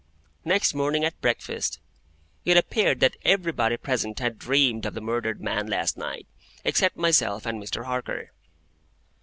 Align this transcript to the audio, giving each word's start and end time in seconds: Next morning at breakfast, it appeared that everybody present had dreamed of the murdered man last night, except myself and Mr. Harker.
Next 0.43 0.73
morning 0.73 1.03
at 1.05 1.21
breakfast, 1.21 1.79
it 2.43 2.57
appeared 2.57 3.01
that 3.01 3.17
everybody 3.23 3.77
present 3.77 4.17
had 4.17 4.39
dreamed 4.39 4.83
of 4.87 4.95
the 4.95 4.99
murdered 4.99 5.41
man 5.41 5.67
last 5.67 5.95
night, 5.95 6.25
except 6.63 6.97
myself 6.97 7.45
and 7.45 7.61
Mr. 7.61 7.85
Harker. 7.85 8.31